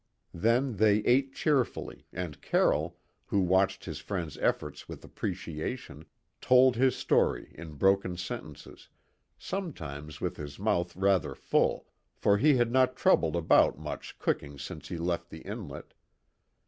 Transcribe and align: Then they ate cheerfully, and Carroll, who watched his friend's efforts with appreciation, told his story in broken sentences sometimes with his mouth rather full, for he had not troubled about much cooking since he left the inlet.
Then 0.33 0.77
they 0.77 1.01
ate 1.05 1.31
cheerfully, 1.35 2.07
and 2.11 2.41
Carroll, 2.41 2.97
who 3.27 3.39
watched 3.41 3.85
his 3.85 3.99
friend's 3.99 4.35
efforts 4.39 4.89
with 4.89 5.03
appreciation, 5.03 6.05
told 6.41 6.75
his 6.75 6.95
story 6.95 7.51
in 7.53 7.75
broken 7.75 8.17
sentences 8.17 8.89
sometimes 9.37 10.19
with 10.19 10.37
his 10.37 10.57
mouth 10.57 10.95
rather 10.95 11.35
full, 11.35 11.85
for 12.15 12.39
he 12.39 12.55
had 12.55 12.71
not 12.71 12.95
troubled 12.95 13.35
about 13.35 13.77
much 13.77 14.17
cooking 14.17 14.57
since 14.57 14.87
he 14.87 14.97
left 14.97 15.29
the 15.29 15.41
inlet. 15.41 15.93